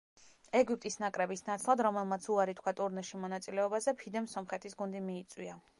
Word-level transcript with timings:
ეგვიპტის 0.59 0.95
ნაკრების 1.03 1.43
ნაცვლად, 1.49 1.83
რომელმაც 1.89 2.27
უარი 2.37 2.57
თქვა 2.61 2.75
ტურნირში 2.81 3.23
მონაწილეობაზე, 3.27 3.95
ფიდემ 4.03 4.31
სომხეთის 4.35 4.81
გუნდი 4.83 5.09
მიიწვია. 5.11 5.61